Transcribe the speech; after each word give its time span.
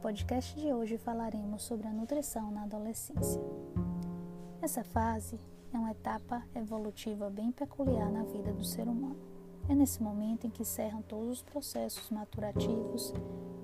podcast 0.00 0.58
de 0.58 0.72
hoje 0.72 0.96
falaremos 0.96 1.62
sobre 1.62 1.86
a 1.86 1.92
nutrição 1.92 2.50
na 2.50 2.62
adolescência. 2.62 3.40
Essa 4.62 4.82
fase 4.82 5.38
é 5.74 5.78
uma 5.78 5.90
etapa 5.90 6.42
evolutiva 6.54 7.28
bem 7.28 7.52
peculiar 7.52 8.10
na 8.10 8.22
vida 8.22 8.50
do 8.50 8.64
ser 8.64 8.88
humano. 8.88 9.18
É 9.68 9.74
nesse 9.74 10.02
momento 10.02 10.46
em 10.46 10.50
que 10.50 10.62
encerram 10.62 11.02
todos 11.02 11.28
os 11.28 11.42
processos 11.42 12.08
maturativos, 12.08 13.12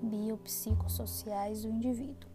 biopsicossociais 0.02 1.62
do 1.62 1.70
indivíduo. 1.70 2.28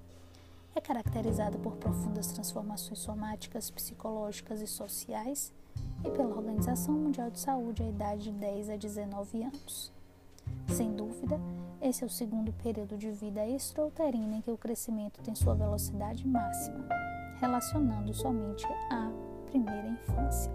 É 0.73 0.81
caracterizada 0.81 1.59
por 1.59 1.75
profundas 1.75 2.31
transformações 2.31 2.97
somáticas, 2.97 3.69
psicológicas 3.69 4.61
e 4.61 4.67
sociais 4.67 5.53
e 6.03 6.09
pela 6.09 6.35
Organização 6.35 6.95
Mundial 6.95 7.29
de 7.29 7.39
Saúde 7.39 7.83
a 7.83 7.89
idade 7.89 8.23
de 8.23 8.31
10 8.31 8.71
a 8.71 8.75
19 8.77 9.43
anos. 9.43 9.93
Sem 10.69 10.91
dúvida, 10.91 11.39
esse 11.81 12.03
é 12.03 12.07
o 12.07 12.09
segundo 12.09 12.53
período 12.53 12.95
de 12.95 13.11
vida 13.11 13.45
extrauterina 13.45 14.35
em 14.35 14.41
que 14.41 14.51
o 14.51 14.57
crescimento 14.57 15.21
tem 15.21 15.33
sua 15.33 15.55
velocidade 15.55 16.27
máxima, 16.27 16.87
relacionando 17.39 18.13
somente 18.13 18.65
à 18.91 19.11
primeira 19.47 19.87
infância. 19.87 20.51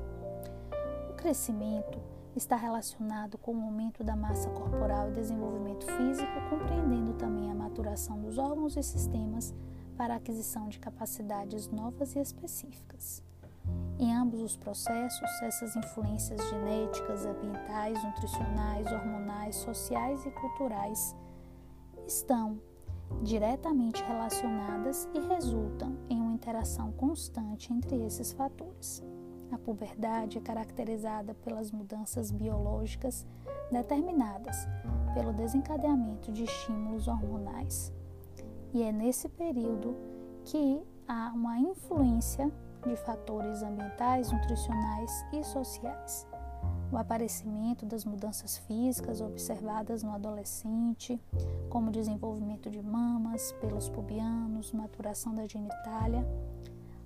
O 1.11 1.15
crescimento 1.15 2.01
está 2.35 2.55
relacionado 2.55 3.37
com 3.39 3.57
o 3.57 3.63
aumento 3.63 4.05
da 4.05 4.15
massa 4.15 4.49
corporal 4.51 5.11
e 5.11 5.15
desenvolvimento 5.15 5.85
físico, 5.87 6.33
compreendendo 6.49 7.15
também 7.15 7.51
a 7.51 7.55
maturação 7.55 8.21
dos 8.21 8.39
órgãos 8.39 8.77
e 8.77 8.83
sistemas 8.83 9.53
para 9.97 10.15
a 10.15 10.17
aquisição 10.19 10.69
de 10.69 10.79
capacidades 10.79 11.69
novas 11.69 12.15
e 12.15 12.21
específicas. 12.21 13.23
Em 13.99 14.15
ambos 14.15 14.41
os 14.41 14.57
processos, 14.57 15.43
essas 15.43 15.75
influências 15.75 16.41
genéticas, 16.51 17.27
ambientais, 17.27 18.03
nutricionais, 18.05 18.93
hormonais, 18.93 19.57
sociais 19.57 20.25
e 20.25 20.31
culturais 20.31 21.17
estão 22.07 22.61
diretamente 23.23 24.03
relacionadas 24.03 25.09
e 25.15 25.21
resultam 25.21 25.97
em 26.09 26.21
uma 26.21 26.33
interação 26.33 26.93
constante 26.93 27.73
entre 27.73 28.05
esses 28.05 28.33
fatores. 28.33 29.03
A 29.51 29.59
puberdade 29.59 30.39
é 30.39 30.41
caracterizada 30.41 31.35
pelas 31.35 31.71
mudanças 31.71 32.31
biológicas 32.31 33.25
determinadas 33.71 34.67
pelo 35.15 35.33
desencadeamento 35.33 36.33
de 36.33 36.45
estímulos 36.45 37.09
hormonais. 37.09 37.93
E 38.75 38.83
é 38.83 38.93
nesse 38.93 39.29
período 39.29 39.97
que 40.45 40.83
há 41.09 41.33
uma 41.35 41.59
influência 41.59 42.53
de 42.85 42.97
fatores 42.97 43.63
ambientais, 43.63 44.31
nutricionais 44.31 45.11
e 45.33 45.43
sociais. 45.45 46.27
O 46.93 46.97
aparecimento 46.97 47.85
das 47.85 48.05
mudanças 48.05 48.59
físicas 48.59 49.21
observadas 49.21 50.03
no 50.03 50.13
adolescente, 50.13 51.21
como 51.69 51.91
desenvolvimento 51.91 52.71
de 52.71 52.81
mamas, 52.81 53.53
pelos 53.61 53.89
pubianos, 53.89 54.73
maturação 54.73 55.35
da 55.35 55.47
genitália, 55.47 56.25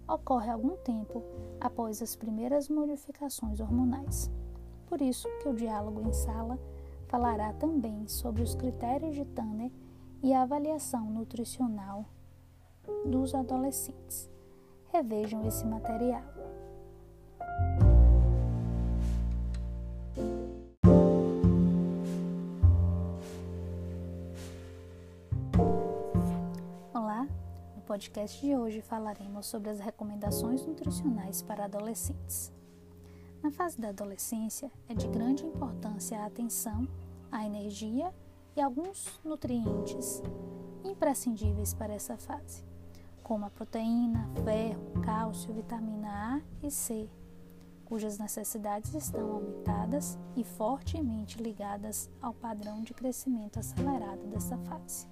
ocorre 0.06 0.50
algum 0.50 0.76
tempo 0.76 1.22
após 1.60 2.02
as 2.02 2.14
primeiras 2.14 2.68
modificações 2.68 3.60
hormonais. 3.60 4.30
Por 4.86 5.00
isso 5.00 5.28
que 5.40 5.48
o 5.48 5.54
diálogo 5.54 6.02
em 6.02 6.12
sala 6.12 6.58
falará 7.08 7.52
também 7.54 8.06
sobre 8.06 8.42
os 8.42 8.54
critérios 8.54 9.14
de 9.14 9.24
Tanner 9.24 9.70
e 10.22 10.34
a 10.34 10.42
avaliação 10.42 11.10
nutricional 11.10 12.04
dos 13.06 13.34
adolescentes. 13.34 14.28
Revejam 14.92 15.46
esse 15.46 15.64
material. 15.64 16.22
Podcast 27.90 28.40
de 28.40 28.54
hoje 28.54 28.80
falaremos 28.82 29.46
sobre 29.46 29.68
as 29.68 29.80
recomendações 29.80 30.64
nutricionais 30.64 31.42
para 31.42 31.64
adolescentes. 31.64 32.52
Na 33.42 33.50
fase 33.50 33.80
da 33.80 33.88
adolescência, 33.88 34.70
é 34.88 34.94
de 34.94 35.08
grande 35.08 35.44
importância 35.44 36.20
a 36.20 36.26
atenção 36.26 36.86
à 37.32 37.44
energia 37.44 38.14
e 38.54 38.60
alguns 38.60 39.20
nutrientes 39.24 40.22
imprescindíveis 40.84 41.74
para 41.74 41.92
essa 41.92 42.16
fase 42.16 42.64
como 43.24 43.44
a 43.44 43.50
proteína, 43.50 44.30
ferro, 44.44 45.02
cálcio, 45.04 45.52
vitamina 45.52 46.36
A 46.36 46.40
e 46.64 46.70
C, 46.70 47.10
cujas 47.84 48.18
necessidades 48.18 48.94
estão 48.94 49.32
aumentadas 49.32 50.16
e 50.36 50.44
fortemente 50.44 51.42
ligadas 51.42 52.08
ao 52.22 52.32
padrão 52.32 52.84
de 52.84 52.94
crescimento 52.94 53.58
acelerado 53.58 54.28
dessa 54.28 54.56
fase. 54.58 55.08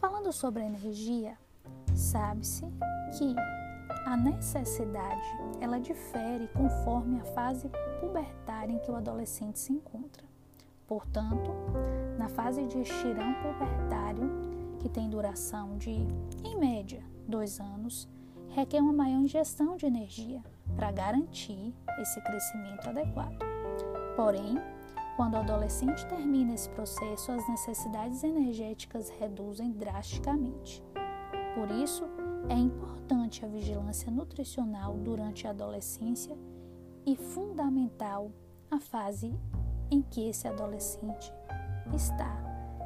Falando 0.00 0.32
sobre 0.32 0.62
a 0.62 0.66
energia, 0.66 1.36
sabe-se 1.94 2.64
que 3.18 3.34
a 4.06 4.16
necessidade 4.16 5.28
ela 5.60 5.80
difere 5.80 6.48
conforme 6.48 7.20
a 7.20 7.24
fase 7.24 7.68
pubertária 8.00 8.72
em 8.72 8.78
que 8.78 8.90
o 8.90 8.96
adolescente 8.96 9.58
se 9.58 9.72
encontra. 9.72 10.22
Portanto, 10.86 11.50
na 12.16 12.28
fase 12.28 12.64
de 12.66 12.80
estirão 12.80 13.34
pubertário, 13.42 14.30
que 14.78 14.88
tem 14.88 15.10
duração 15.10 15.76
de, 15.76 15.90
em 16.44 16.56
média, 16.56 17.02
dois 17.26 17.58
anos, 17.58 18.08
requer 18.50 18.80
uma 18.80 18.92
maior 18.92 19.18
ingestão 19.18 19.76
de 19.76 19.84
energia 19.86 20.40
para 20.76 20.92
garantir 20.92 21.74
esse 22.00 22.20
crescimento 22.22 22.88
adequado. 22.88 23.36
Porém, 24.14 24.58
quando 25.18 25.34
o 25.34 25.38
adolescente 25.38 26.06
termina 26.06 26.54
esse 26.54 26.70
processo, 26.70 27.32
as 27.32 27.48
necessidades 27.48 28.22
energéticas 28.22 29.10
reduzem 29.10 29.72
drasticamente. 29.72 30.80
Por 31.56 31.68
isso, 31.72 32.04
é 32.48 32.54
importante 32.54 33.44
a 33.44 33.48
vigilância 33.48 34.12
nutricional 34.12 34.94
durante 34.94 35.44
a 35.44 35.50
adolescência 35.50 36.38
e 37.04 37.16
fundamental 37.16 38.30
a 38.70 38.78
fase 38.78 39.34
em 39.90 40.02
que 40.02 40.28
esse 40.28 40.46
adolescente 40.46 41.32
está 41.92 42.32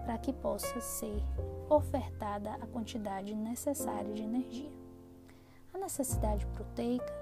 para 0.06 0.16
que 0.16 0.32
possa 0.32 0.80
ser 0.80 1.22
ofertada 1.68 2.54
a 2.54 2.66
quantidade 2.66 3.34
necessária 3.34 4.10
de 4.10 4.22
energia. 4.22 4.72
A 5.74 5.76
necessidade 5.76 6.46
proteica, 6.46 7.12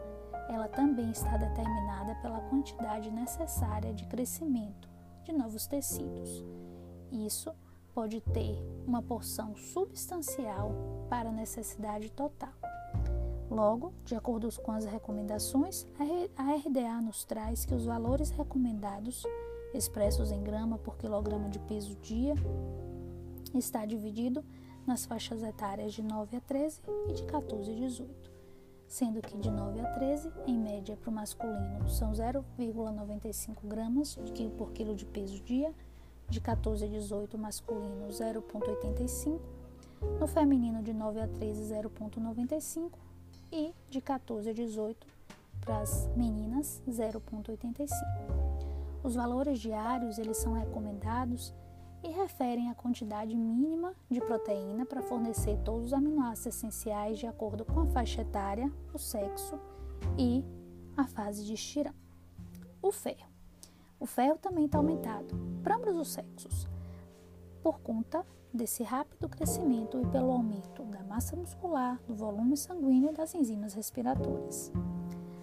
ela 0.48 0.68
também 0.68 1.10
está 1.10 1.36
determinada 1.36 2.14
pela 2.22 2.38
quantidade 2.42 3.10
necessária 3.10 3.92
de 3.92 4.06
crescimento 4.06 4.89
de 5.24 5.32
novos 5.32 5.66
tecidos. 5.66 6.44
Isso 7.12 7.52
pode 7.94 8.20
ter 8.20 8.56
uma 8.86 9.02
porção 9.02 9.54
substancial 9.56 10.72
para 11.08 11.28
a 11.28 11.32
necessidade 11.32 12.10
total. 12.10 12.52
Logo, 13.50 13.92
de 14.04 14.14
acordo 14.14 14.48
com 14.62 14.70
as 14.70 14.84
recomendações, 14.84 15.84
a 16.36 16.54
RDA 16.54 17.00
nos 17.02 17.24
traz 17.24 17.64
que 17.64 17.74
os 17.74 17.84
valores 17.84 18.30
recomendados, 18.30 19.24
expressos 19.74 20.30
em 20.30 20.42
grama 20.42 20.78
por 20.78 20.96
quilograma 20.96 21.48
de 21.48 21.58
peso 21.58 21.96
dia, 21.96 22.34
está 23.52 23.84
dividido 23.84 24.44
nas 24.86 25.04
faixas 25.04 25.42
etárias 25.42 25.92
de 25.92 26.02
9 26.02 26.36
a 26.36 26.40
13 26.40 26.80
e 27.08 27.12
de 27.12 27.24
14 27.24 27.72
a 27.72 27.74
18, 27.74 28.29
sendo 28.90 29.22
que 29.22 29.38
de 29.38 29.48
9 29.48 29.80
a 29.80 29.86
13, 29.94 30.32
em 30.48 30.58
média 30.58 30.96
para 30.96 31.08
o 31.08 31.12
masculino, 31.12 31.88
são 31.88 32.10
0,95 32.10 33.54
gramas 33.62 34.18
por 34.58 34.72
quilo 34.72 34.96
de 34.96 35.06
peso 35.06 35.40
dia, 35.44 35.72
de 36.28 36.40
14 36.40 36.84
a 36.84 36.88
18 36.88 37.38
masculino 37.38 38.08
0,85, 38.08 39.40
no 40.18 40.26
feminino 40.26 40.82
de 40.82 40.92
9 40.92 41.20
a 41.20 41.28
13 41.28 41.72
0,95 41.72 42.90
e 43.52 43.72
de 43.88 44.00
14 44.00 44.50
a 44.50 44.52
18 44.52 45.06
para 45.60 45.78
as 45.78 46.08
meninas 46.16 46.82
0,85. 46.88 47.88
Os 49.04 49.14
valores 49.14 49.60
diários 49.60 50.18
eles 50.18 50.36
são 50.38 50.52
recomendados 50.54 51.54
e 52.02 52.08
referem 52.08 52.70
a 52.70 52.74
quantidade 52.74 53.36
mínima 53.36 53.94
de 54.10 54.20
proteína 54.20 54.86
para 54.86 55.02
fornecer 55.02 55.58
todos 55.64 55.86
os 55.86 55.92
aminoácidos 55.92 56.56
essenciais 56.56 57.18
de 57.18 57.26
acordo 57.26 57.64
com 57.64 57.80
a 57.80 57.86
faixa 57.86 58.22
etária, 58.22 58.72
o 58.92 58.98
sexo 58.98 59.58
e 60.18 60.44
a 60.96 61.06
fase 61.06 61.44
de 61.44 61.54
estirão. 61.54 61.94
O 62.82 62.90
ferro. 62.90 63.28
O 63.98 64.06
ferro 64.06 64.38
também 64.38 64.64
está 64.64 64.78
aumentado 64.78 65.34
para 65.62 65.76
ambos 65.76 65.96
os 65.96 66.08
sexos, 66.08 66.66
por 67.62 67.80
conta 67.80 68.24
desse 68.52 68.82
rápido 68.82 69.28
crescimento 69.28 70.00
e 70.00 70.06
pelo 70.06 70.32
aumento 70.32 70.82
da 70.84 71.02
massa 71.02 71.36
muscular, 71.36 72.00
do 72.06 72.14
volume 72.14 72.56
sanguíneo 72.56 73.10
e 73.10 73.14
das 73.14 73.34
enzimas 73.34 73.74
respiratórias. 73.74 74.72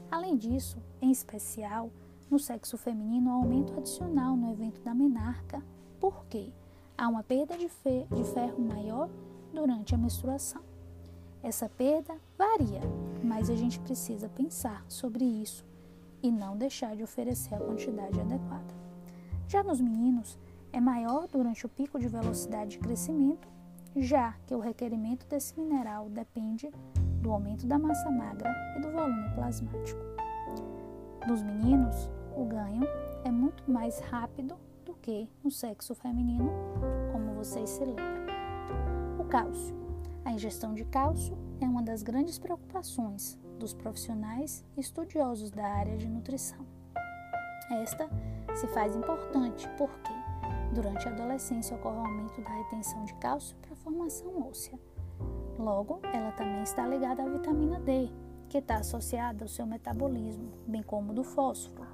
Além 0.10 0.36
disso, 0.36 0.82
em 1.02 1.12
especial, 1.12 1.92
no 2.30 2.38
sexo 2.40 2.78
feminino, 2.78 3.32
aumento 3.32 3.74
adicional 3.78 4.36
no 4.36 4.52
evento 4.52 4.82
da 4.82 4.94
menarca 4.94 5.64
porque 6.00 6.52
há 6.98 7.08
uma 7.08 7.24
perda 7.24 7.58
de, 7.58 7.68
de 7.68 8.24
ferro 8.34 8.62
maior 8.62 9.10
durante 9.54 9.96
a 9.96 9.98
menstruação. 9.98 10.62
Essa 11.42 11.70
perda 11.70 12.16
varia, 12.38 12.82
mas 13.24 13.50
a 13.50 13.56
gente 13.56 13.80
precisa 13.80 14.28
pensar 14.30 14.84
sobre 14.88 15.24
isso 15.24 15.66
e 16.22 16.32
não 16.32 16.58
deixar 16.58 16.96
de 16.96 17.04
oferecer 17.04 17.56
a 17.56 17.60
quantidade 17.60 18.20
adequada. 18.20 18.76
Já 19.48 19.64
nos 19.64 19.80
meninos, 19.80 20.38
é 20.74 20.82
maior 20.82 21.28
durante 21.28 21.66
o 21.66 21.70
pico 21.70 22.00
de 22.00 22.08
velocidade 22.08 22.72
de 22.72 22.80
crescimento, 22.80 23.48
já 23.96 24.34
que 24.46 24.54
o 24.54 24.60
requerimento 24.60 25.26
desse 25.28 25.58
mineral 25.60 26.10
depende 26.10 26.70
do 27.22 27.32
aumento 27.32 27.66
da 27.66 27.80
massa 27.80 28.10
magra 28.12 28.54
e 28.78 28.82
do 28.82 28.92
volume 28.92 29.30
plasmático. 29.34 30.00
Dos 31.28 31.42
meninos, 31.42 32.10
o 32.38 32.46
ganho 32.46 32.84
é 33.24 33.32
muito 33.32 33.70
mais 33.70 34.00
rápido 34.00 34.56
do 34.86 34.94
que 34.94 35.28
no 35.44 35.50
sexo 35.50 35.96
feminino, 35.96 36.52
como 37.12 37.34
vocês 37.34 37.68
se 37.68 37.84
lembram. 37.84 38.28
O 39.20 39.26
cálcio. 39.26 39.76
A 40.24 40.32
ingestão 40.32 40.76
de 40.76 40.86
cálcio 40.86 41.36
é 41.60 41.66
uma 41.66 41.82
das 41.82 42.04
grandes 42.04 42.38
preocupações 42.38 43.40
dos 43.58 43.74
profissionais 43.74 44.64
estudiosos 44.78 45.50
da 45.50 45.66
área 45.66 45.98
de 45.98 46.08
nutrição. 46.08 46.64
Esta 47.72 48.08
se 48.56 48.68
faz 48.68 48.96
importante 48.96 49.68
porque, 49.78 50.14
durante 50.74 51.08
a 51.08 51.12
adolescência, 51.12 51.76
ocorre 51.76 51.98
o 51.98 52.06
aumento 52.06 52.40
da 52.42 52.50
retenção 52.50 53.04
de 53.04 53.16
cálcio 53.16 53.58
para 53.58 53.74
a 53.74 53.78
formação 53.78 54.48
óssea. 54.48 54.80
Logo, 55.58 56.00
ela 56.14 56.32
também 56.34 56.62
está 56.62 56.86
ligada 56.86 57.24
à 57.24 57.28
vitamina 57.28 57.80
D, 57.80 58.12
que 58.48 58.60
está 58.60 58.76
associada 58.76 59.44
ao 59.44 59.50
seu 59.50 59.66
metabolismo, 59.66 60.52
bem 60.68 60.84
como 60.84 61.14
do 61.14 61.24
fósforo, 61.24 61.87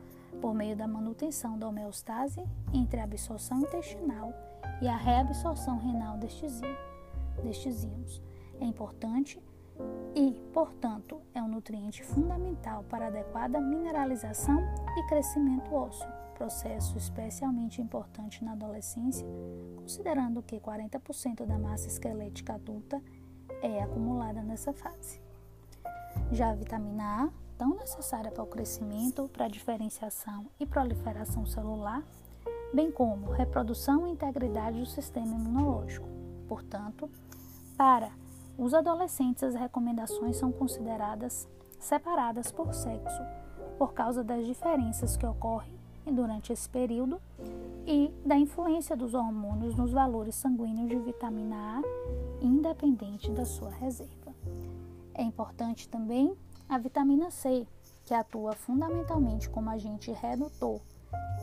por 0.44 0.54
meio 0.54 0.76
da 0.76 0.86
manutenção 0.86 1.58
da 1.58 1.70
homeostase 1.70 2.44
entre 2.74 3.00
a 3.00 3.06
absorção 3.06 3.62
intestinal 3.62 4.34
e 4.82 4.90
a 4.90 4.98
reabsorção 4.98 5.78
renal 5.78 6.18
destes, 6.18 6.62
íons. 7.86 8.22
É 8.60 8.66
importante 8.66 9.42
e, 10.14 10.34
portanto, 10.54 11.22
é 11.34 11.42
um 11.42 11.48
nutriente 11.48 12.04
fundamental 12.04 12.84
para 12.90 13.08
adequada 13.08 13.62
mineralização 13.62 14.60
e 14.98 15.08
crescimento 15.08 15.74
ósseo, 15.74 16.12
processo 16.34 16.98
especialmente 16.98 17.82
importante 17.82 18.44
na 18.44 18.52
adolescência, 18.52 19.26
considerando 19.78 20.44
que 20.44 20.60
40% 20.60 21.46
da 21.46 21.58
massa 21.58 21.88
esquelética 21.88 22.56
adulta 22.56 23.02
é 23.62 23.82
acumulada 23.82 24.44
nessa 24.44 24.74
fase. 24.74 25.22
Já 26.34 26.50
a 26.50 26.56
vitamina 26.56 27.24
A, 27.24 27.43
tão 27.64 27.76
necessária 27.76 28.30
para 28.30 28.44
o 28.44 28.48
crescimento, 28.48 29.30
para 29.32 29.46
a 29.46 29.48
diferenciação 29.48 30.48
e 30.60 30.66
proliferação 30.66 31.46
celular, 31.46 32.04
bem 32.74 32.92
como 32.92 33.32
reprodução 33.32 34.06
e 34.06 34.12
integridade 34.12 34.82
do 34.82 34.86
sistema 34.86 35.34
imunológico. 35.34 36.06
Portanto, 36.46 37.10
para 37.78 38.12
os 38.58 38.74
adolescentes, 38.74 39.44
as 39.44 39.56
recomendações 39.56 40.36
são 40.36 40.52
consideradas 40.52 41.48
separadas 41.80 42.52
por 42.52 42.74
sexo, 42.74 43.22
por 43.78 43.94
causa 43.94 44.26
das 44.26 44.46
diferenças 44.46 45.16
que 45.16 45.26
ocorrem 45.26 45.74
durante 46.06 46.52
esse 46.52 46.68
período 46.68 47.22
e 47.88 48.14
da 48.26 48.36
influência 48.36 48.94
dos 48.94 49.14
hormônios 49.14 49.74
nos 49.74 49.94
valores 49.94 50.36
sanguíneos 50.36 50.90
de 50.90 51.00
vitamina 51.00 51.80
A, 51.80 52.46
independente 52.46 53.32
da 53.32 53.46
sua 53.46 53.70
reserva. 53.70 54.36
É 55.14 55.24
importante 55.24 55.88
também 55.88 56.36
a 56.68 56.78
vitamina 56.78 57.30
C, 57.30 57.68
que 58.06 58.14
atua 58.14 58.54
fundamentalmente 58.54 59.50
como 59.50 59.70
agente 59.70 60.12
redutor 60.12 60.82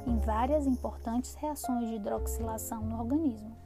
em 0.06 0.18
várias 0.18 0.66
importantes 0.66 1.34
reações 1.34 1.88
de 1.88 1.96
hidroxilação 1.96 2.82
no 2.82 2.98
organismo. 2.98 3.56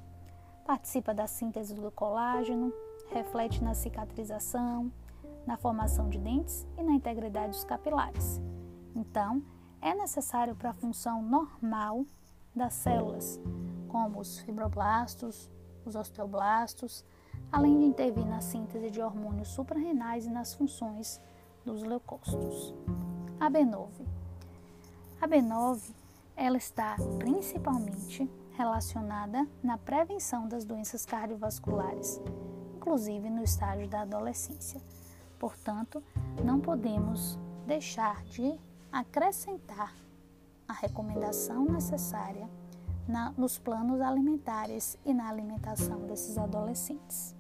Participa 0.66 1.14
da 1.14 1.26
síntese 1.26 1.74
do 1.74 1.90
colágeno, 1.90 2.72
reflete 3.10 3.62
na 3.62 3.74
cicatrização, 3.74 4.90
na 5.46 5.56
formação 5.56 6.08
de 6.08 6.18
dentes 6.18 6.66
e 6.78 6.82
na 6.82 6.92
integridade 6.92 7.52
dos 7.52 7.64
capilares. 7.64 8.40
Então, 8.94 9.42
é 9.80 9.94
necessário 9.94 10.54
para 10.54 10.70
a 10.70 10.74
função 10.74 11.22
normal 11.22 12.06
das 12.54 12.74
células, 12.74 13.40
como 13.88 14.20
os 14.20 14.38
fibroblastos, 14.38 15.50
os 15.84 15.94
osteoblastos, 15.94 17.04
além 17.52 17.78
de 17.78 17.84
intervir 17.84 18.24
na 18.24 18.40
síntese 18.40 18.90
de 18.90 19.02
hormônios 19.02 19.48
suprarrenais 19.48 20.24
e 20.26 20.30
nas 20.30 20.54
funções 20.54 21.20
dos 21.64 21.82
leucócitos. 21.82 22.74
A 23.40 23.50
B9. 23.50 23.88
A 25.20 25.28
B9 25.28 25.80
ela 26.36 26.56
está 26.56 26.96
principalmente 27.18 28.28
relacionada 28.52 29.46
na 29.62 29.78
prevenção 29.78 30.48
das 30.48 30.64
doenças 30.64 31.04
cardiovasculares, 31.06 32.20
inclusive 32.76 33.30
no 33.30 33.42
estágio 33.42 33.88
da 33.88 34.02
adolescência. 34.02 34.80
Portanto, 35.38 36.02
não 36.44 36.60
podemos 36.60 37.38
deixar 37.66 38.22
de 38.24 38.58
acrescentar 38.92 39.94
a 40.68 40.72
recomendação 40.72 41.64
necessária 41.64 42.48
na, 43.06 43.32
nos 43.32 43.58
planos 43.58 44.00
alimentares 44.00 44.98
e 45.04 45.12
na 45.12 45.28
alimentação 45.28 46.06
desses 46.06 46.38
adolescentes. 46.38 47.33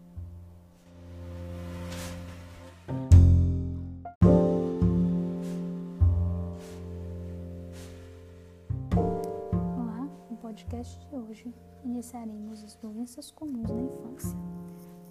Podcast 10.84 11.08
de 11.08 11.16
hoje 11.16 11.54
iniciaremos 11.82 12.62
as 12.62 12.76
doenças 12.76 13.30
comuns 13.30 13.70
na 13.70 13.82
infância. 13.82 14.38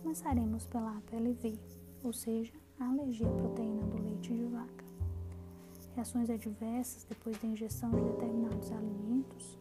Começaremos 0.02 0.68
pela 0.68 0.98
APLV, 0.98 1.60
ou 2.04 2.14
seja, 2.14 2.54
a 2.80 2.90
alergia 2.90 3.28
à 3.28 3.32
proteína 3.32 3.82
do 3.88 4.02
leite 4.04 4.34
de 4.34 4.44
vaca. 4.46 4.86
Reações 5.96 6.30
adversas 6.30 7.06
depois 7.06 7.38
da 7.40 7.48
ingestão 7.48 7.90
de 7.90 8.02
determinados 8.02 8.72
alimentos 8.72 9.58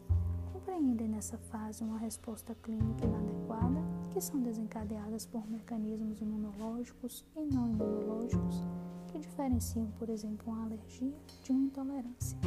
compreendem 0.52 1.08
nessa 1.08 1.38
fase 1.38 1.82
uma 1.82 1.98
resposta 1.98 2.54
clínica 2.62 3.06
inadequada, 3.06 3.80
que 4.12 4.20
são 4.20 4.40
desencadeadas 4.40 5.24
por 5.26 5.48
mecanismos 5.50 6.20
imunológicos 6.20 7.24
e 7.36 7.44
não 7.46 7.70
imunológicos 7.70 8.62
que 9.10 9.18
diferenciam, 9.18 9.86
por 9.98 10.08
exemplo, 10.10 10.52
uma 10.52 10.64
alergia 10.64 11.14
de 11.42 11.52
uma 11.52 11.64
intolerância. 11.64 12.38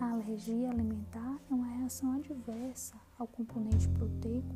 A 0.00 0.12
alergia 0.12 0.70
alimentar 0.70 1.38
é 1.50 1.54
uma 1.54 1.67
reação 1.88 2.12
adversa 2.12 2.94
ao 3.18 3.26
componente 3.26 3.88
proteico 3.88 4.54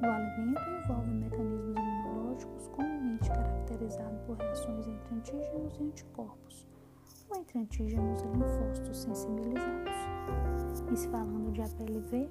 do 0.00 0.06
alimento 0.06 0.60
envolve 0.84 1.10
mecanismos 1.10 1.76
imunológicos 1.76 2.68
comumente 2.68 3.28
caracterizados 3.28 4.20
por 4.20 4.36
reações 4.36 4.86
entre 4.86 5.14
antígenos 5.16 5.76
e 5.80 5.82
anticorpos, 5.82 6.66
ou 7.28 7.38
entre 7.38 7.58
antígenos 7.58 8.22
e 8.22 8.26
linfócitos 8.28 8.98
sensibilizados. 8.98 9.92
E 10.92 10.96
se 10.96 11.08
falando 11.08 11.50
de 11.50 11.60
APLV, 11.60 12.30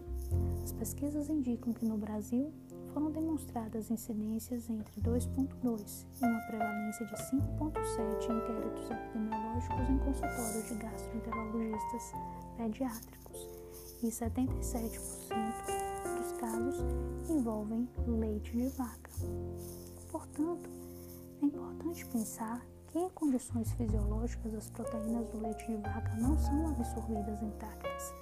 as 0.64 0.72
pesquisas 0.72 1.30
indicam 1.30 1.74
que 1.74 1.86
no 1.86 1.98
Brasil 1.98 2.54
foram 2.94 3.12
demonstradas 3.12 3.92
incidências 3.92 4.70
entre 4.70 5.02
2,2 5.02 6.06
e 6.22 6.26
uma 6.26 6.40
prevalência 6.48 7.06
de 7.06 7.14
5,7 7.14 8.30
em 8.30 8.38
inquéritos 8.38 8.90
epidemiológicos 8.90 9.90
em 9.90 9.98
consultórios 9.98 10.70
de 10.70 10.76
gastroenterologistas 10.76 12.14
pediátricos 12.56 13.49
e 14.04 14.08
77% 14.08 15.00
dos 16.18 16.32
casos 16.40 16.78
envolvem 17.30 17.88
leite 18.08 18.52
de 18.52 18.68
vaca. 18.70 19.12
Portanto, 20.12 20.70
é 21.42 21.46
importante 21.46 22.06
pensar 22.08 22.66
que 22.88 23.00
em 23.00 23.10
condições 23.10 23.72
fisiológicas 23.74 24.54
as 24.54 24.70
proteínas 24.70 25.30
do 25.30 25.42
leite 25.42 25.66
de 25.68 25.78
vaca 25.78 26.16
não 26.16 26.38
são 26.38 26.70
absorvidas 26.70 27.42
intactas 27.42 28.14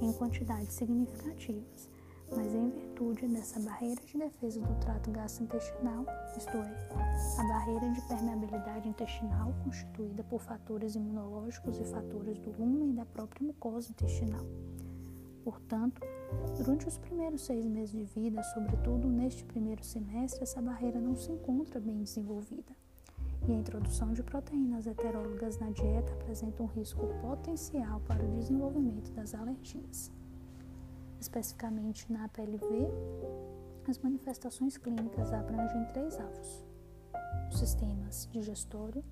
em 0.00 0.12
quantidades 0.12 0.74
significativas 0.74 1.88
mas 2.34 2.54
em 2.54 2.70
virtude 2.70 3.26
dessa 3.26 3.58
barreira 3.60 4.00
de 4.04 4.18
defesa 4.18 4.60
do 4.60 4.74
trato 4.80 5.10
gastrointestinal, 5.10 6.06
isto 6.36 6.56
é, 6.56 7.38
a 7.38 7.42
barreira 7.42 7.90
de 7.90 8.00
permeabilidade 8.02 8.88
intestinal 8.88 9.52
constituída 9.64 10.22
por 10.24 10.40
fatores 10.40 10.94
imunológicos 10.94 11.78
e 11.78 11.84
fatores 11.84 12.38
do 12.38 12.52
lumen 12.52 12.90
e 12.90 12.92
da 12.94 13.04
própria 13.04 13.46
mucosa 13.46 13.90
intestinal. 13.90 14.44
Portanto, 15.44 16.00
durante 16.56 16.86
os 16.86 16.98
primeiros 16.98 17.42
seis 17.42 17.66
meses 17.66 17.90
de 17.90 18.04
vida, 18.04 18.42
sobretudo 18.42 19.08
neste 19.08 19.44
primeiro 19.44 19.82
semestre, 19.82 20.42
essa 20.42 20.60
barreira 20.60 21.00
não 21.00 21.16
se 21.16 21.32
encontra 21.32 21.80
bem 21.80 22.02
desenvolvida. 22.02 22.76
E 23.48 23.52
a 23.52 23.56
introdução 23.56 24.12
de 24.12 24.22
proteínas 24.22 24.86
heterólogas 24.86 25.58
na 25.58 25.70
dieta 25.70 26.12
apresenta 26.12 26.62
um 26.62 26.66
risco 26.66 27.06
potencial 27.22 28.00
para 28.00 28.22
o 28.22 28.36
desenvolvimento 28.36 29.10
das 29.12 29.34
alergias 29.34 30.12
especificamente 31.20 32.10
na 32.10 32.28
PLV, 32.28 32.90
as 33.86 33.98
manifestações 33.98 34.76
clínicas 34.78 35.32
abrangem 35.32 35.84
três 35.92 36.18
alvos: 36.18 36.64
os 37.50 37.58
sistemas 37.58 38.28
digestório, 38.32 39.04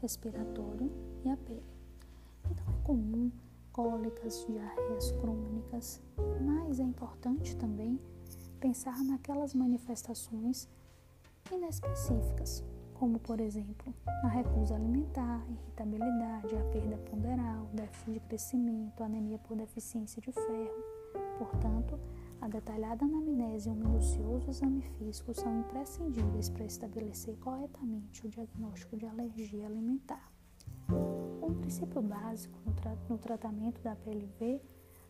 respiratório 0.00 0.90
e 1.24 1.30
a 1.30 1.36
pele. 1.36 1.62
Então 2.50 2.66
é 2.68 2.82
comum 2.82 3.30
cólicas, 3.72 4.46
diarreias 4.46 5.10
crônicas, 5.12 6.00
mas 6.40 6.78
é 6.78 6.82
importante 6.82 7.56
também 7.56 8.00
pensar 8.60 9.02
naquelas 9.02 9.54
manifestações 9.54 10.68
inespecíficas, 11.50 12.64
como 12.94 13.18
por 13.18 13.40
exemplo 13.40 13.92
a 14.22 14.28
recusa 14.28 14.76
alimentar, 14.76 15.44
irritabilidade, 15.50 16.54
a 16.54 16.64
perda 16.70 16.96
ponderal, 16.98 17.66
déficit 17.72 18.12
de 18.12 18.20
crescimento, 18.20 19.02
anemia 19.02 19.38
por 19.38 19.56
deficiência 19.56 20.22
de 20.22 20.30
ferro 20.30 21.02
Portanto, 21.38 21.98
A 22.40 22.48
detalhada 22.48 23.04
anamnese 23.04 23.68
e 23.68 23.72
um 23.72 23.76
minucioso 23.76 24.50
exame 24.50 24.82
físico 24.98 25.32
são 25.32 25.60
imprescindíveis 25.60 26.48
para 26.48 26.64
estabelecer 26.64 27.36
corretamente 27.38 28.26
o 28.26 28.28
diagnóstico 28.28 28.96
de 28.96 29.06
alergia 29.06 29.64
alimentar. 29.64 30.31
Um 31.52 31.60
princípio 31.60 32.00
básico 32.00 32.58
no, 32.64 32.72
tra 32.72 32.96
no 33.10 33.18
tratamento 33.18 33.82
da 33.82 33.94
PLV 33.94 34.58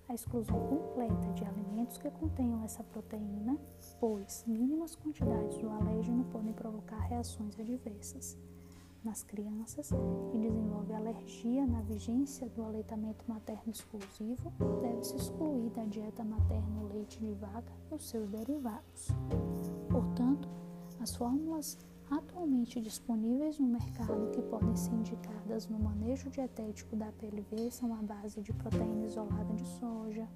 a 0.08 0.14
exclusão 0.14 0.58
completa 0.58 1.32
de 1.34 1.44
alimentos 1.44 1.96
que 1.99 2.11
contenham 2.11 2.64
essa 2.64 2.82
proteína, 2.82 3.56
pois 4.00 4.44
mínimas 4.44 4.96
quantidades 4.96 5.56
do 5.58 5.70
alérgeno 5.70 6.25
podem 6.25 6.52
provocar 6.52 6.99
reações 6.99 7.56
adversas 7.56 8.37
nas 9.04 9.22
crianças 9.22 9.90
e 10.34 10.38
desenvolve 10.38 10.92
alergia 10.92 11.64
na 11.64 11.80
vigência 11.82 12.49
do 12.49 12.64
aleitamento 12.64 13.25
materno 13.28 13.70
exclusivo, 13.70 14.52
deve-se 14.80 15.16
excluir 15.16 15.70
da 15.70 15.84
dieta 15.84 16.25
materna 16.25 16.80
o 16.80 16.88
leite 16.88 17.20
de 17.20 17.32
vaca 17.34 17.72
e 17.90 17.94
os 17.94 18.08
seus 18.08 18.28
derivados. 18.28 19.08
Portanto, 19.88 20.49
as 21.00 21.14
fórmulas 21.14 21.78
atualmente 22.16 22.81
disponíveis 22.81 23.59
no 23.59 23.66
mercado 23.66 24.31
que 24.33 24.42
podem 24.42 24.76
ser 24.76 24.92
indicadas 24.92 25.66
no 25.69 25.78
manejo 25.78 26.28
dietético 26.31 26.95
da 26.95 27.11
PLV 27.12 27.71
são 27.71 27.95
a 27.95 28.02
base 28.02 28.40
de 28.42 28.52
proteína 28.52 29.07
isolada 29.07 29.54
de 29.54 29.66
soja, 29.66 30.28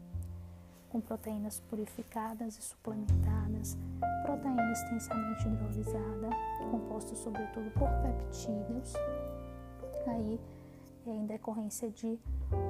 com 0.88 1.00
proteínas 1.00 1.60
purificadas 1.60 2.56
e 2.58 2.62
suplementadas, 2.62 3.76
proteína 4.22 4.72
extensamente 4.72 5.46
hidrolisada, 5.48 6.30
composta 6.70 7.14
sobretudo 7.14 7.70
por 7.72 7.88
peptídeos, 8.02 8.94
aí 10.06 10.40
é 11.06 11.10
em 11.10 11.26
decorrência 11.26 11.90
de 11.90 12.18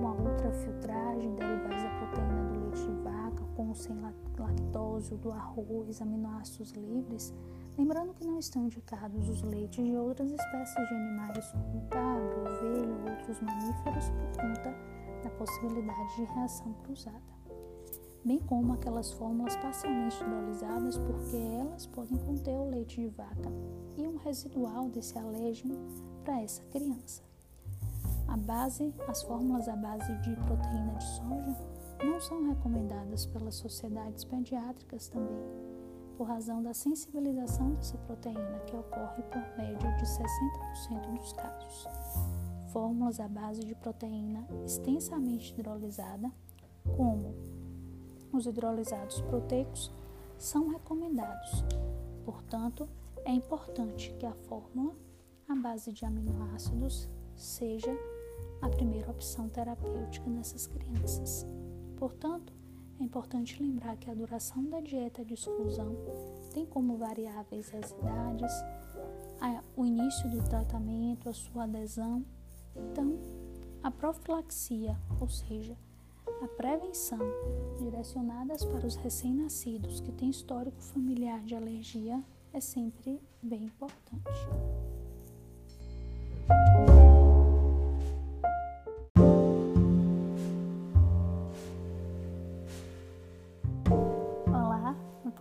uma 0.01 0.13
ultrafiltragem 0.13 1.35
derivados 1.35 1.83
da 1.83 1.91
proteína 1.99 2.45
do 2.45 2.61
leite 2.61 2.83
de 2.83 3.03
vaca, 3.03 3.45
com 3.55 3.75
sem 3.75 3.97
lactose, 4.39 5.15
do 5.17 5.31
arroz, 5.31 6.03
aminoácidos 6.03 6.73
livres, 6.73 7.33
lembrando 7.77 8.15
que 8.15 8.25
não 8.25 8.39
estão 8.39 8.65
indicados 8.65 9.29
os 9.29 9.43
leites 9.43 9.85
de 9.85 9.97
outras 9.97 10.31
espécies 10.31 10.89
de 10.89 10.95
animais, 10.95 11.53
como 11.53 11.89
cabra, 11.89 12.41
ovelha 12.41 12.95
ou 12.95 13.11
outros 13.11 13.41
mamíferos, 13.41 14.11
por 14.11 14.43
conta 14.43 14.75
da 15.23 15.31
possibilidade 15.31 16.17
de 16.17 16.25
reação 16.25 16.73
cruzada 16.85 17.37
bem 18.27 18.41
como 18.41 18.73
aquelas 18.73 19.13
fórmulas 19.13 19.55
parcialmente 19.57 20.21
hidrolizadas, 20.21 20.99
porque 20.99 21.37
elas 21.37 21.87
podem 21.87 22.19
conter 22.19 22.59
o 22.59 22.69
leite 22.69 23.01
de 23.01 23.09
vaca 23.09 23.53
e 23.97 24.05
um 24.05 24.17
residual 24.17 24.89
desse 24.89 25.17
alérgeno 25.17 25.77
para 26.25 26.43
essa 26.43 26.61
criança. 26.65 27.23
A 28.27 28.37
base, 28.37 28.93
as 29.07 29.23
fórmulas 29.23 29.69
à 29.69 29.77
base 29.77 30.13
de 30.23 30.35
proteína 30.45 30.95
de 30.95 31.05
soja 31.05 31.57
não 32.05 32.21
são 32.21 32.49
recomendadas 32.49 33.27
pelas 33.27 33.55
sociedades 33.55 34.25
pediátricas 34.25 35.07
também, 35.07 35.39
por 36.17 36.27
razão 36.27 36.63
da 36.63 36.73
sensibilização 36.73 37.75
dessa 37.75 37.97
proteína 37.99 38.61
que 38.67 38.77
ocorre 38.77 39.23
por 39.25 39.43
média 39.59 39.93
de 39.97 40.05
60% 40.05 41.19
dos 41.19 41.33
casos. 41.33 41.89
Fórmulas 42.73 43.21
à 43.21 43.29
base 43.29 43.61
de 43.61 43.75
proteína 43.75 44.47
extensamente 44.65 45.53
hidrolisada, 45.53 46.31
como 46.97 47.35
os 48.33 48.47
hidrolisados 48.47 49.21
proteicos 49.23 49.93
são 50.39 50.69
recomendados. 50.69 51.65
Portanto, 52.25 52.89
é 53.25 53.33
importante 53.33 54.15
que 54.19 54.27
a 54.27 54.33
fórmula 54.33 54.95
à 55.49 55.55
base 55.55 55.93
de 55.93 56.05
aminoácidos 56.05 57.09
seja 57.35 57.93
a 58.63 58.69
primeira 58.69 59.11
opção 59.11 59.49
terapêutica 59.49 60.29
nessas 60.29 60.67
crianças. 60.67 61.47
Portanto, 61.97 62.53
é 62.99 63.03
importante 63.03 63.63
lembrar 63.63 63.97
que 63.97 64.11
a 64.11 64.15
duração 64.15 64.65
da 64.65 64.81
dieta 64.81 65.25
de 65.25 65.35
exclusão 65.35 65.97
tem 66.53 66.65
como 66.65 66.97
variáveis 66.97 67.73
as 67.75 67.91
idades, 67.91 68.53
o 69.77 69.85
início 69.85 70.31
do 70.31 70.43
tratamento, 70.43 71.29
a 71.29 71.33
sua 71.33 71.65
adesão. 71.65 72.25
Então, 72.75 73.19
a 73.83 73.91
profilaxia, 73.91 74.97
ou 75.21 75.29
seja, 75.29 75.77
a 76.43 76.49
prevenção, 76.49 77.19
direcionadas 77.79 78.65
para 78.65 78.87
os 78.87 78.97
recém-nascidos 78.97 80.01
que 80.01 80.13
têm 80.13 80.31
histórico 80.31 80.81
familiar 80.81 81.41
de 81.41 81.55
alergia, 81.55 82.23
é 82.53 82.61
sempre 82.61 83.21
bem 83.43 83.65
importante. 83.65 84.25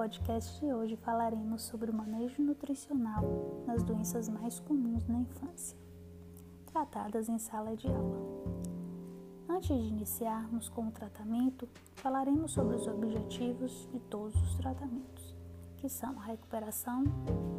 Podcast 0.06 0.60
de 0.64 0.72
hoje 0.72 0.96
falaremos 0.98 1.64
sobre 1.64 1.90
o 1.90 1.94
manejo 1.94 2.40
nutricional 2.40 3.24
nas 3.66 3.82
doenças 3.82 4.30
mais 4.30 4.60
comuns 4.60 5.08
na 5.08 5.18
infância, 5.18 5.76
tratadas 6.68 7.28
em 7.28 7.40
sala 7.40 7.76
de 7.76 7.88
aula. 7.88 8.20
Antes 9.50 9.76
de 9.76 9.88
iniciarmos 9.88 10.70
com 10.70 10.90
o 10.90 10.92
tratamento, 10.92 11.68
falaremos 11.96 12.52
sobre 12.52 12.76
os 12.76 12.86
objetivos 12.86 13.90
de 13.92 14.00
todos 14.02 14.40
os 14.44 14.56
tratamentos, 14.58 15.36
que 15.78 15.90
são 15.90 16.20
a 16.20 16.26
recuperação 16.26 17.04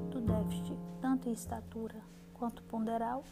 do 0.08 0.20
déficit 0.20 0.78
tanto 1.00 1.28
em 1.28 1.32
estatura 1.32 2.00
quanto 2.32 2.62
ponderal, 2.62 3.24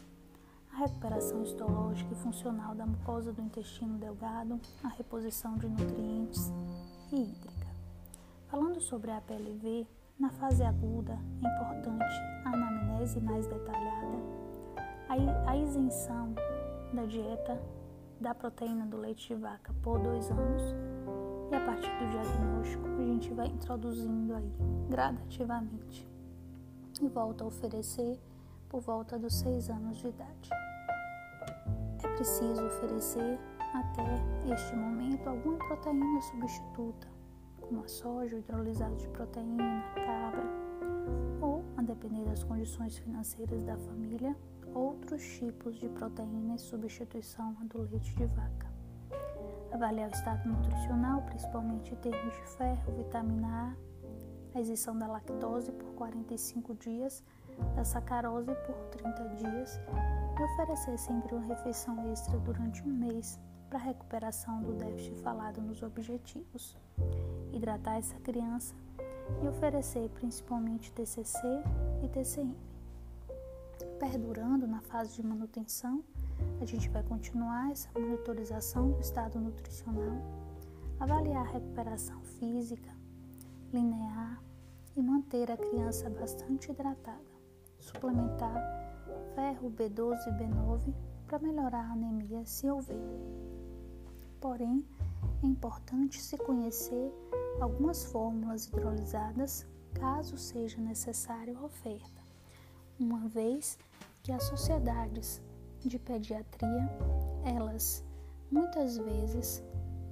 a 0.73 0.79
recuperação 0.79 1.41
histológica 1.41 2.11
e 2.11 2.17
funcional 2.17 2.75
da 2.75 2.85
mucosa 2.85 3.31
do 3.31 3.41
intestino 3.41 3.97
delgado, 3.97 4.59
a 4.83 4.89
reposição 4.89 5.57
de 5.57 5.69
nutrientes 5.69 6.51
e 7.13 7.21
hídrica. 7.21 7.54
Falando 8.55 8.79
sobre 8.79 9.11
a 9.11 9.19
PLV, 9.19 9.85
na 10.17 10.29
fase 10.29 10.63
aguda 10.63 11.11
é 11.11 11.45
importante 11.45 12.05
a 12.45 12.53
anamnese 12.53 13.19
mais 13.19 13.45
detalhada, 13.47 14.17
a 15.45 15.57
isenção 15.57 16.33
da 16.93 17.03
dieta 17.03 17.61
da 18.21 18.33
proteína 18.33 18.85
do 18.85 18.95
leite 18.95 19.27
de 19.27 19.35
vaca 19.35 19.75
por 19.83 19.99
dois 19.99 20.31
anos 20.31 20.63
e 21.51 21.53
a 21.53 21.65
partir 21.65 21.91
do 21.99 22.09
diagnóstico 22.11 22.87
a 22.87 23.03
gente 23.03 23.33
vai 23.33 23.47
introduzindo 23.47 24.33
aí 24.33 24.49
gradativamente 24.89 26.07
e 27.01 27.09
volta 27.09 27.43
a 27.43 27.47
oferecer 27.47 28.17
por 28.69 28.79
volta 28.79 29.19
dos 29.19 29.35
seis 29.35 29.69
anos 29.69 29.97
de 29.97 30.07
idade. 30.07 30.49
É 32.01 32.07
preciso 32.07 32.65
oferecer 32.65 33.37
até 33.73 34.53
este 34.53 34.73
momento 34.77 35.27
alguma 35.27 35.57
proteína 35.57 36.21
substituta, 36.21 37.14
como 37.65 37.83
a 37.83 37.87
soja, 37.87 38.35
o 38.35 38.39
hidrolisado 38.39 38.95
de 38.95 39.07
proteína, 39.09 39.83
cabra, 39.95 40.43
ou, 41.41 41.63
a 41.77 41.81
depender 41.81 42.23
das 42.25 42.43
condições 42.43 42.97
financeiras 42.97 43.63
da 43.63 43.77
família, 43.77 44.35
outros 44.73 45.23
tipos 45.37 45.75
de 45.77 45.89
proteína 45.89 46.53
em 46.53 46.57
substituição 46.57 47.53
do 47.65 47.81
leite 47.81 48.15
de 48.15 48.25
vaca. 48.25 48.73
Avaliar 49.71 50.09
o 50.09 50.13
estado 50.13 50.47
nutricional, 50.47 51.21
principalmente 51.23 51.93
em 51.93 51.97
termos 51.97 52.33
de 52.33 52.47
ferro, 52.57 52.93
vitamina 52.95 53.75
A, 54.53 54.57
a 54.57 54.61
isenção 54.61 54.97
da 54.97 55.07
lactose 55.07 55.71
por 55.71 55.93
45 55.95 56.75
dias, 56.75 57.23
da 57.75 57.83
sacarose 57.83 58.53
por 58.65 58.75
30 58.91 59.29
dias 59.35 59.79
e 60.37 60.43
oferecer 60.43 60.97
sempre 60.97 61.35
uma 61.35 61.45
refeição 61.45 62.11
extra 62.11 62.37
durante 62.39 62.81
um 62.83 62.91
mês 62.91 63.39
para 63.69 63.79
recuperação 63.79 64.61
do 64.61 64.73
déficit 64.73 65.15
falado 65.21 65.61
nos 65.61 65.81
objetivos. 65.81 66.77
Hidratar 67.55 67.97
essa 67.97 68.19
criança 68.19 68.75
e 69.41 69.47
oferecer 69.47 70.09
principalmente 70.09 70.91
TCC 70.91 71.39
e 72.03 72.07
TCM 72.09 72.55
perdurando 73.99 74.67
na 74.67 74.81
fase 74.81 75.15
de 75.15 75.23
manutenção, 75.23 76.03
a 76.61 76.65
gente 76.65 76.89
vai 76.89 77.03
continuar 77.03 77.71
essa 77.71 77.89
monitorização 77.97 78.91
do 78.91 78.99
estado 78.99 79.39
nutricional, 79.39 80.21
avaliar 80.99 81.47
a 81.47 81.51
recuperação 81.51 82.21
física, 82.39 82.91
linear 83.73 84.41
e 84.95 85.01
manter 85.01 85.51
a 85.51 85.57
criança 85.57 86.09
bastante 86.09 86.71
hidratada. 86.71 87.35
Suplementar 87.79 88.55
ferro 89.35 89.69
B12 89.69 90.27
e 90.27 90.31
B9 90.31 90.93
para 91.27 91.39
melhorar 91.39 91.89
a 91.89 91.93
anemia 91.93 92.45
se 92.45 92.69
houver. 92.69 92.97
Porém, 94.39 94.85
é 95.43 95.45
importante 95.45 96.21
se 96.21 96.37
conhecer 96.37 97.11
algumas 97.59 98.05
fórmulas 98.05 98.67
hidrolisadas 98.67 99.65
caso 99.93 100.37
seja 100.37 100.79
necessário 100.81 101.57
a 101.57 101.65
oferta 101.65 102.25
uma 102.99 103.27
vez 103.27 103.77
que 104.23 104.31
as 104.31 104.43
sociedades 104.43 105.41
de 105.79 105.99
pediatria, 105.99 106.89
elas 107.43 108.03
muitas 108.49 108.97
vezes 108.97 109.63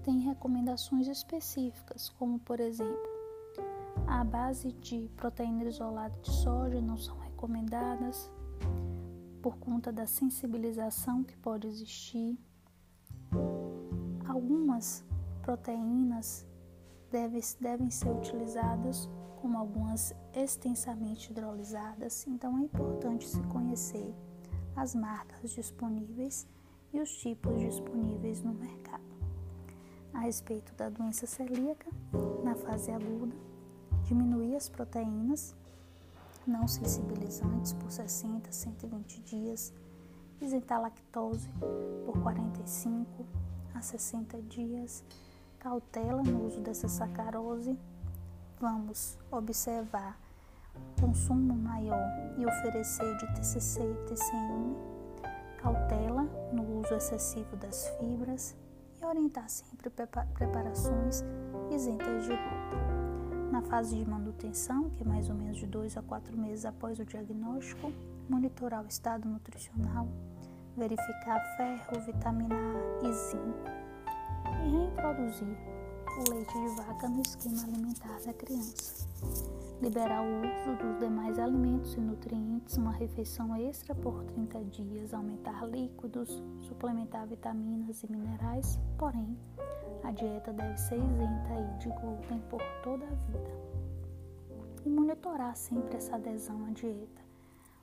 têm 0.04 0.20
recomendações 0.20 1.08
específicas, 1.08 2.10
como 2.10 2.40
por 2.40 2.60
exemplo, 2.60 3.14
a 4.06 4.24
base 4.24 4.72
de 4.74 5.10
proteína 5.16 5.64
isolada 5.64 6.16
de 6.22 6.32
soja 6.32 6.82
não 6.82 6.98
são 6.98 7.18
recomendadas 7.20 8.30
por 9.42 9.58
conta 9.58 9.92
da 9.92 10.06
sensibilização 10.06 11.24
que 11.24 11.36
pode 11.38 11.68
existir. 11.68 12.38
Algumas 14.28 15.06
proteínas 15.42 16.46
deve, 17.14 17.40
devem 17.62 17.92
ser 17.92 18.10
utilizadas 18.10 19.08
como 19.40 19.56
algumas 19.56 20.16
extensamente 20.34 21.30
hidrolisadas, 21.30 22.26
então 22.28 22.58
é 22.58 22.62
importante 22.62 23.28
se 23.28 23.40
conhecer 23.44 24.12
as 24.76 24.96
marcas 24.96 25.52
disponíveis 25.52 26.48
e 26.92 27.00
os 27.00 27.16
tipos 27.18 27.60
disponíveis 27.60 28.42
no 28.42 28.54
mercado. 28.54 29.04
A 30.12 30.22
respeito 30.22 30.74
da 30.74 30.90
doença 30.90 31.28
celíaca, 31.28 31.90
na 32.44 32.56
fase 32.56 32.92
aguda, 32.92 33.36
diminuir 34.06 34.56
as 34.56 34.68
proteínas 34.68 35.56
não 36.48 36.68
sensibilizantes 36.68 37.74
por 37.74 37.92
60 37.92 38.50
a 38.50 38.52
120 38.52 39.22
dias, 39.22 39.72
isentar 40.42 40.82
lactose 40.82 41.48
por 42.06 42.20
45 42.22 43.26
a 43.76 43.82
60 43.82 44.42
dias, 44.42 45.04
cautela 45.64 46.22
no 46.22 46.46
uso 46.46 46.60
dessa 46.60 46.90
sacarose. 46.90 47.80
Vamos 48.60 49.18
observar 49.32 50.20
consumo 51.00 51.54
maior 51.56 52.06
e 52.38 52.46
oferecer 52.46 53.18
de 53.18 53.34
TCC 53.36 53.82
e 53.82 54.08
TCM, 54.08 54.76
cautela 55.58 56.24
no 56.52 56.80
uso 56.80 56.94
excessivo 56.94 57.56
das 57.56 57.88
fibras 57.98 58.56
e 59.02 59.06
orientar 59.06 59.50
sempre 59.50 59.90
preparações 59.90 61.24
isentas 61.72 62.24
de 62.24 62.32
glúten. 62.32 63.52
Na 63.52 63.62
fase 63.62 63.96
de 63.96 64.10
manutenção, 64.10 64.90
que 64.92 65.04
é 65.04 65.06
mais 65.06 65.30
ou 65.30 65.36
menos 65.36 65.58
de 65.58 65.68
2 65.68 65.96
a 65.96 66.02
4 66.02 66.38
meses 66.38 66.66
após 66.66 67.00
o 67.00 67.06
diagnóstico, 67.06 67.94
monitorar 68.28 68.84
o 68.84 68.88
estado 68.88 69.30
nutricional, 69.30 70.08
verificar 70.76 71.40
ferro, 71.56 72.02
vitamina 72.06 72.56
A 72.56 73.08
e 73.08 73.14
zinco 73.14 73.83
e 74.64 74.70
reintroduzir 74.70 75.58
o 76.16 76.34
leite 76.34 76.54
de 76.54 76.76
vaca 76.76 77.10
no 77.10 77.22
esquema 77.22 77.64
alimentar 77.64 78.20
da 78.26 78.34
criança. 78.34 79.08
Liberar 79.82 80.22
o 80.22 80.40
uso 80.40 80.78
dos 80.78 81.00
demais 81.00 81.38
alimentos 81.38 81.94
e 81.96 82.00
nutrientes, 82.00 82.78
uma 82.78 82.92
refeição 82.92 83.54
extra 83.56 83.94
por 83.94 84.24
30 84.24 84.64
dias, 84.66 85.14
aumentar 85.14 85.66
líquidos, 85.68 86.42
suplementar 86.62 87.28
vitaminas 87.28 88.02
e 88.04 88.12
minerais, 88.12 88.80
porém, 88.98 89.38
a 90.04 90.12
dieta 90.12 90.54
deve 90.54 90.78
ser 90.78 90.96
isenta 90.96 91.78
de 91.80 91.90
glúten 91.90 92.40
por 92.50 92.62
toda 92.84 93.06
a 93.06 93.16
vida. 93.32 93.52
E 94.86 94.90
monitorar 94.90 95.56
sempre 95.56 95.98
essa 95.98 96.16
adesão 96.16 96.66
à 96.66 96.72
dieta. 96.72 97.22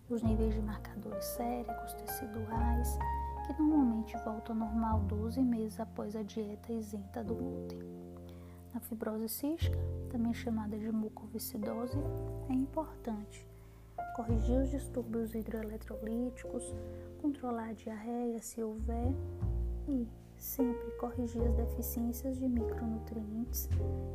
Os 0.09 0.23
níveis 0.23 0.55
de 0.55 0.61
marcadores 0.61 1.25
séricos, 1.25 1.95
teciduais, 1.95 2.99
que 3.55 3.63
normalmente 3.63 4.17
voltam 4.25 4.55
ao 4.55 4.69
normal 4.69 5.01
12 5.01 5.41
meses 5.43 5.81
após 5.81 6.15
a 6.15 6.23
dieta 6.23 6.73
isenta 6.73 7.23
do 7.23 7.35
glúten. 7.35 7.79
Na 8.73 8.81
fibrose 8.81 9.29
cística, 9.29 9.77
também 10.11 10.33
chamada 10.33 10.79
de 10.79 10.91
mucoviscidose, 10.93 11.99
é 12.49 12.53
importante 12.53 13.47
corrigir 14.15 14.61
os 14.61 14.71
distúrbios 14.71 15.35
hidroeletrolíticos, 15.35 16.75
controlar 17.21 17.71
a 17.71 17.73
diarreia 17.73 18.41
se 18.41 18.63
houver 18.63 19.13
e 19.89 20.07
sempre 20.41 20.91
corrigir 20.93 21.43
as 21.43 21.55
deficiências 21.55 22.39
de 22.39 22.49
micronutrientes 22.49 23.69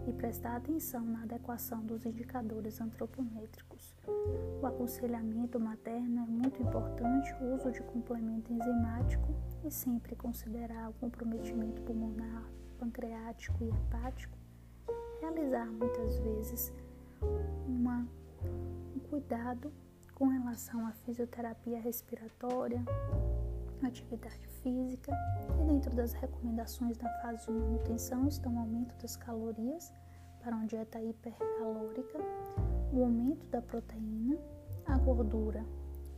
e 0.07 0.11
prestar 0.13 0.55
atenção 0.55 1.05
na 1.05 1.21
adequação 1.21 1.85
dos 1.85 2.03
indicadores 2.03 2.81
antropométricos. 2.81 3.95
O 4.61 4.65
aconselhamento 4.65 5.59
materno 5.59 6.23
é 6.23 6.25
muito 6.25 6.61
importante, 6.61 7.31
o 7.35 7.53
uso 7.53 7.71
de 7.71 7.81
complemento 7.83 8.51
enzimático 8.51 9.35
e 9.63 9.69
sempre 9.69 10.15
considerar 10.15 10.89
o 10.89 10.93
comprometimento 10.93 11.81
pulmonar, 11.83 12.43
pancreático 12.79 13.63
e 13.63 13.69
hepático. 13.69 14.35
Realizar 15.21 15.67
muitas 15.67 16.17
vezes 16.17 16.73
uma, 17.67 18.07
um 18.95 18.99
cuidado 19.09 19.71
com 20.15 20.27
relação 20.27 20.87
à 20.87 20.91
fisioterapia 20.91 21.79
respiratória, 21.79 22.83
atividade 23.83 24.54
física 24.65 25.15
e 25.61 25.63
dentro 25.63 25.95
das 25.95 26.13
recomendações 26.13 26.97
da 26.97 27.07
fase 27.21 27.45
de 27.45 27.51
manutenção 27.51 28.27
estão 28.27 28.55
o 28.55 28.59
aumento 28.59 28.95
das 28.99 29.15
calorias 29.15 29.93
para 30.39 30.55
uma 30.55 30.65
dieta 30.65 30.99
hipercalórica, 30.99 32.17
o 32.91 33.03
aumento 33.03 33.45
da 33.47 33.61
proteína, 33.61 34.39
a 34.87 34.97
gordura 34.97 35.63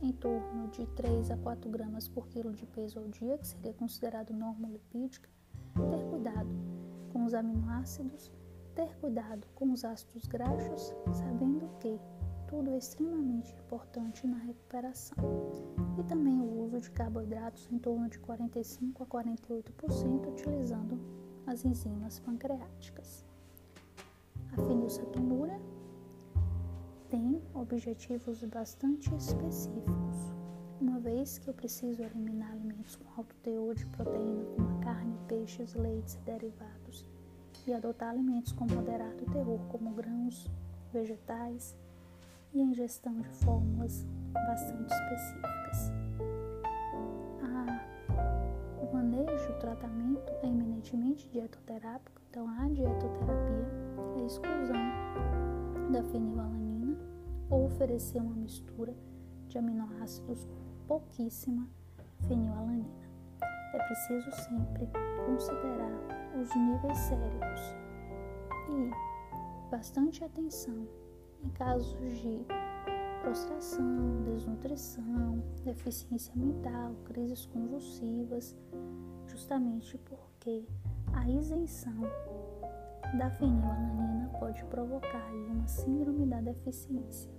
em 0.00 0.12
torno 0.12 0.68
de 0.68 0.86
3 0.86 1.30
a 1.30 1.36
4 1.36 1.68
gramas 1.70 2.08
por 2.08 2.26
quilo 2.28 2.54
de 2.54 2.64
peso 2.64 2.98
ao 2.98 3.08
dia, 3.08 3.36
que 3.36 3.46
seria 3.46 3.74
considerado 3.74 4.32
normolipídica, 4.32 5.28
ter 5.90 6.02
cuidado 6.08 6.48
com 7.12 7.26
os 7.26 7.34
aminoácidos, 7.34 8.32
ter 8.74 8.96
cuidado 8.96 9.46
com 9.54 9.72
os 9.72 9.84
ácidos 9.84 10.26
graxos, 10.26 10.94
sabendo 11.12 11.68
que 11.80 12.00
tudo 12.48 12.70
é 12.70 12.78
extremamente 12.78 13.54
importante 13.54 14.26
na 14.26 14.38
recuperação. 14.38 15.16
E 15.98 16.02
também 16.04 16.40
o 16.40 16.64
uso 16.64 16.80
de 16.80 16.90
carboidratos 16.90 17.68
em 17.70 17.78
torno 17.78 18.08
de 18.08 18.18
45 18.18 19.02
a 19.02 19.06
48%, 19.06 20.28
utilizando 20.28 20.98
as 21.46 21.64
enzimas 21.64 22.18
pancreáticas. 22.20 23.24
A 24.52 24.56
fenilcetonúria 24.56 25.60
tem 27.10 27.42
objetivos 27.54 28.42
bastante 28.44 29.14
específicos, 29.14 30.16
uma 30.80 30.98
vez 30.98 31.38
que 31.38 31.48
eu 31.48 31.54
preciso 31.54 32.02
eliminar 32.02 32.52
alimentos 32.52 32.96
com 32.96 33.08
alto 33.16 33.34
teor 33.36 33.74
de 33.74 33.84
proteína, 33.86 34.44
como 34.56 34.80
carne, 34.80 35.18
peixes, 35.26 35.74
leites 35.74 36.14
e 36.14 36.18
derivados, 36.20 37.04
e 37.66 37.74
adotar 37.74 38.10
alimentos 38.10 38.52
com 38.52 38.66
moderado 38.66 39.24
teor, 39.26 39.60
como 39.68 39.90
grãos, 39.92 40.50
vegetais, 40.92 41.76
e 42.52 42.60
ingestão 42.60 43.20
de 43.20 43.28
fórmulas 43.28 44.06
bastante 44.32 44.92
específicas. 44.92 45.92
A, 47.42 48.82
o 48.82 48.92
manejo, 48.92 49.50
o 49.50 49.58
tratamento 49.58 50.32
é 50.42 50.46
eminentemente 50.46 51.28
dietoterápico, 51.28 52.20
então 52.30 52.48
a 52.48 52.68
dietoterapia 52.68 53.68
é 54.16 54.22
a 54.22 54.26
exclusão 54.26 55.92
da 55.92 56.02
fenilalanina 56.04 56.96
ou 57.50 57.66
oferecer 57.66 58.20
uma 58.20 58.34
mistura 58.34 58.94
de 59.48 59.58
aminoácidos 59.58 60.46
pouquíssima 60.86 61.68
fenilalanina. 62.26 63.08
É 63.74 63.78
preciso 63.78 64.30
sempre 64.32 64.88
considerar 65.26 65.92
os 66.40 66.54
níveis 66.54 66.98
séricos 66.98 67.74
e 68.70 69.70
bastante 69.70 70.24
atenção 70.24 70.86
em 71.44 71.48
casos 71.50 72.18
de 72.18 72.44
prostração, 73.22 74.22
desnutrição, 74.24 75.42
deficiência 75.64 76.32
mental, 76.34 76.94
crises 77.04 77.46
convulsivas, 77.46 78.56
justamente 79.26 79.98
porque 79.98 80.64
a 81.12 81.28
isenção 81.28 82.00
da 83.16 83.30
fenilalanina 83.30 84.30
pode 84.38 84.64
provocar 84.66 85.30
uma 85.50 85.66
síndrome 85.66 86.26
da 86.26 86.40
deficiência. 86.40 87.30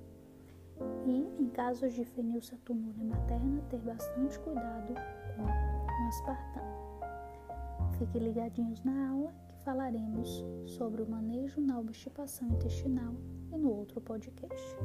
E 1.06 1.28
em 1.42 1.50
casos 1.50 1.94
de 1.94 2.06
fenilcetonúria 2.06 3.04
materna, 3.04 3.62
ter 3.70 3.80
bastante 3.80 4.40
cuidado 4.40 4.94
com 5.36 5.44
o 5.44 6.08
aspartame. 6.08 6.70
Fiquem 7.98 8.22
ligadinhos 8.22 8.82
na 8.84 9.10
aula 9.10 9.34
que 9.50 9.58
falaremos 9.64 10.46
sobre 10.66 11.02
o 11.02 11.10
manejo 11.10 11.60
na 11.60 11.78
obstipação 11.80 12.48
intestinal 12.48 13.14
e 13.52 13.58
no 13.58 13.72
outro 13.72 14.00
podcast. 14.02 14.76